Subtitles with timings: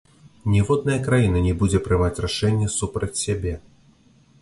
[0.53, 3.53] Ніводная краіна не будзе прымаць рашэнне супраць сябе.